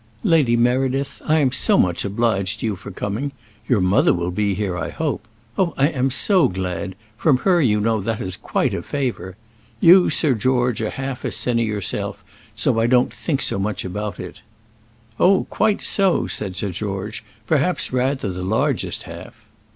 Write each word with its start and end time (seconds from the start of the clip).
Lady 0.23 0.57
Meredith, 0.57 1.21
I 1.25 1.37
am 1.41 1.51
so 1.51 1.77
much 1.77 2.03
obliged 2.03 2.59
to 2.61 2.65
you 2.65 2.75
for 2.75 2.89
coming 2.89 3.33
your 3.67 3.79
mother 3.81 4.15
will 4.15 4.31
be 4.31 4.55
here, 4.55 4.75
I 4.75 4.89
hope. 4.89 5.27
Oh, 5.59 5.75
I 5.77 5.89
am 5.89 6.09
so 6.09 6.47
glad! 6.47 6.95
From 7.17 7.37
her 7.45 7.61
you 7.61 7.79
know 7.79 8.01
that 8.01 8.19
is 8.19 8.35
quite 8.35 8.73
a 8.73 8.81
favour. 8.81 9.37
You, 9.79 10.09
Sir 10.09 10.33
George, 10.33 10.81
are 10.81 10.89
half 10.89 11.23
a 11.23 11.29
sinner 11.29 11.61
yourself, 11.61 12.23
so 12.55 12.79
I 12.79 12.87
don't 12.87 13.13
think 13.13 13.43
so 13.43 13.59
much 13.59 13.85
about 13.85 14.19
it." 14.19 14.41
"Oh, 15.19 15.45
quite 15.51 15.83
so," 15.83 16.25
said 16.25 16.55
Sir 16.55 16.71
George; 16.71 17.23
"perhaps 17.45 17.93
rather 17.93 18.31
the 18.31 18.41
largest 18.41 19.03
half." 19.03 19.35